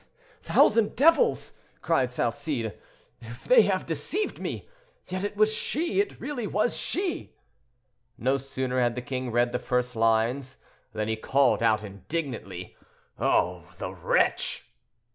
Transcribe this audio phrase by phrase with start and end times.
[0.41, 2.73] "Thousand devils!" cried Salcede,
[3.21, 4.67] "if they have deceived me!
[5.07, 7.35] Yet it was she—it was really she!"
[8.17, 10.57] No sooner had the king read the first lines,
[10.91, 12.75] than he called out indignantly,
[13.19, 13.65] "Oh!
[13.77, 14.71] the wretch!"